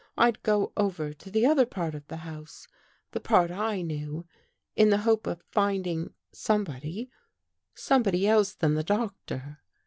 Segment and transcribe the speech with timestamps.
[0.17, 2.67] I'd go over to the other part of the house—
[3.11, 4.25] the part I knew,
[4.75, 7.11] in the hope of finding somebody—
[7.75, 9.59] somebody else than the Doctor.